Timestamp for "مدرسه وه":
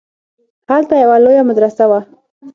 1.49-1.99